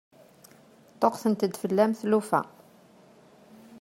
Ṭṭuqqtent-d 0.93 1.53
fell-am 1.61 1.91
tlufa. 1.99 2.41